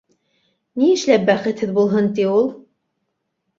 [0.83, 2.53] Ни эшләп бәхетһеҙ булһын ти ул?